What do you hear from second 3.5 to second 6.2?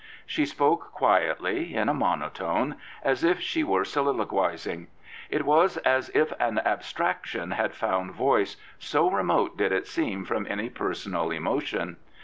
were soliloquising. It was as